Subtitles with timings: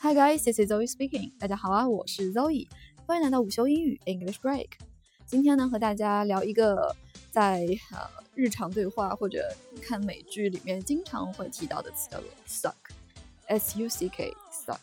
[0.00, 1.32] Hi guys, this is Zoe speaking.
[1.40, 2.68] 大家好啊，我是 Zoe，
[3.04, 4.68] 欢迎来到午休英语 English Break。
[5.26, 6.94] 今天呢，和大家聊一个
[7.32, 9.52] 在呃日常对话或者
[9.82, 14.78] 看美剧里面经常会提到的词，叫做 suck，s u c k suck。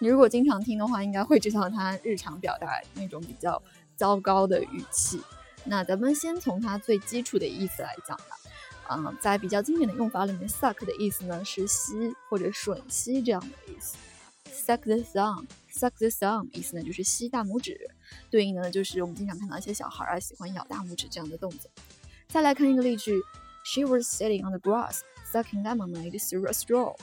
[0.00, 3.62] 你如果经常听的话，应该会知道它日常表达那种比较
[3.94, 5.20] 糟糕的语气。
[5.64, 8.36] 那咱们先从它最基础的意思来讲吧。
[8.92, 13.96] 嗯，在比较经典的用法里面，suck 的意思呢是吸或者吮吸这样的意思。
[14.52, 17.78] suck the thumb，suck the thumb 意思呢就是吸大拇指，
[18.30, 21.70] 对应的呢就是我们经常看到一些小孩啊喜欢咬大拇指这样的动作。
[22.26, 23.20] 再来看一个例句
[23.64, 26.96] ，She was sitting on the grass sucking lemonade through a straw。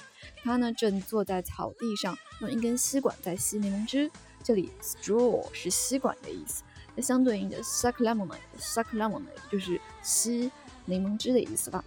[0.44, 4.12] 她呢正坐在草地上，用一根吸管在吸柠檬汁。
[4.44, 6.64] 这里 straw 是吸管的意思，
[6.96, 10.52] 那相对应的 suck lemonade，suck lemonade 就是吸。
[10.88, 11.86] 柠檬汁的意思吧。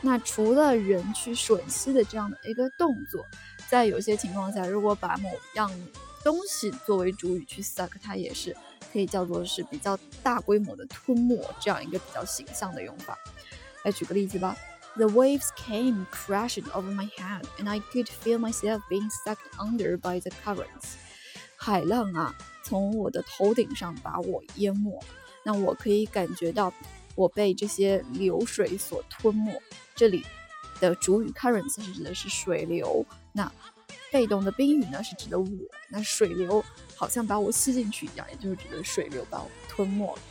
[0.00, 3.24] 那除了人去吮吸的这样的一个动作，
[3.70, 5.70] 在有些情况下，如果把某样
[6.22, 8.54] 东西作为主语去 suck，它也是
[8.92, 13.18] 可以叫做是比较大规模的吞没这样一个比较形象的用法。
[13.84, 14.54] 来举个例子吧
[14.96, 20.20] ：The waves came crashing over my head, and I could feel myself being sucked under by
[20.20, 20.96] the currents。
[21.56, 22.34] 海浪啊！
[22.64, 24.98] 从我的头顶上把我淹没，
[25.42, 26.72] 那我可以感觉到
[27.14, 29.60] 我被这些流水所吞没。
[29.94, 30.24] 这里
[30.80, 33.52] 的主语 current 是指的是水流，那
[34.10, 35.46] 被动的宾语呢是指的我。
[35.88, 36.64] 那水流
[36.96, 40.22] 好像把我吸进去一样，也就是指的水流把我吞没了。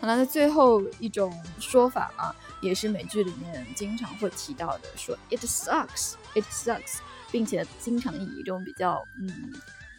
[0.00, 6.98] 好了，那最后一种说法啊，也是美剧里面经常会提到的，说 it sucks，it sucks。
[7.30, 9.52] 并且经常以一种比较嗯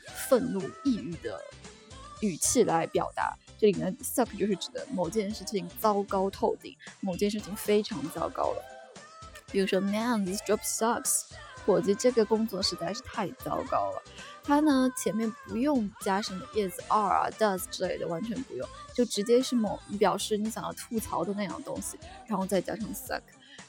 [0.06, 1.38] 愤怒、抑郁的
[2.22, 3.38] 语气来表达。
[3.58, 8.64] 这里面，suck 就是指的某件事情糟糕透顶，某件事情非常糟糕了。
[9.52, 11.24] 比如说，Man，this job sucks。
[11.66, 14.02] 伙计，这个工作实在是太糟糕了。
[14.44, 23.22] 它呢前面不用加什么 is、are 啊、does 之类的，完全不用，就直接是某表示你想要吐槽的那样东西，然后再加上 suck。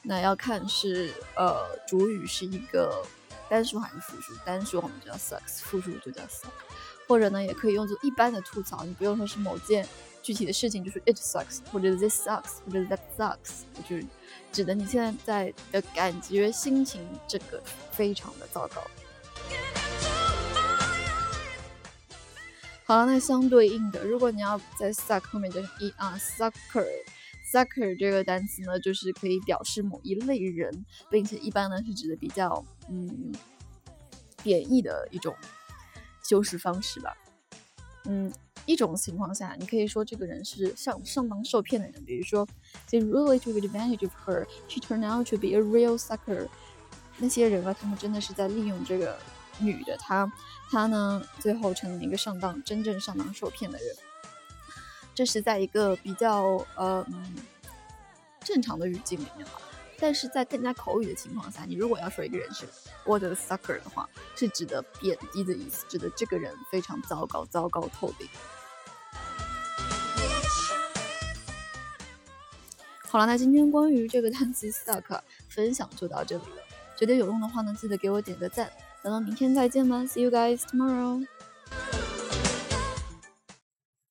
[0.03, 3.03] 那要看是呃主语是一个。
[3.49, 4.33] 单数还是复数？
[4.43, 6.49] 单数我们就叫 sucks，复数就叫 suck。
[7.07, 9.87] 或者呢，也可以用作一般的吐槽，你不用说是某件
[10.21, 14.05] 具体的事情，就是 it sucks，或者 this sucks，或者 that sucks，就是
[14.51, 18.81] 指的你现在在的感觉、心情，这个非常的糟糕。
[22.83, 26.87] 好了，那相对应的，如果你要在 suck 后面加上 e 啊，sucker。
[27.49, 33.31] Sucker 这个单词呢，就是可以表示某一类人，并且一般呢是指的比较嗯
[34.43, 35.33] 贬义的一种
[36.27, 37.15] 修饰方式吧。
[38.05, 38.31] 嗯，
[38.65, 42.47] 一种情况下，你可以说这个人是上上当受骗的人，比如说
[42.89, 44.47] They really took advantage of her.
[44.67, 46.47] She turned out to be a real sucker.
[47.17, 49.17] 那些人啊，他们真的是在利用这个
[49.59, 50.31] 女的，她
[50.69, 53.95] 她呢最后成了一个上当真正上当受骗的人。
[55.15, 57.05] 这是在一个比较呃
[58.41, 59.53] 正常的语境里面吧，
[59.99, 62.65] 但是在更加口语的情况下，你如果要说一个人是
[63.03, 68.27] what a sucker 的话，是指的贬低的意思，指的这个人非常糟糕，糟糕透顶。
[73.09, 76.61] 好了，那今天关于这个单词 suck 分享就到这里了，
[76.95, 78.71] 觉得有用的话呢，记得给我点个赞，
[79.01, 81.25] 咱们明天再见吧，See you guys tomorrow。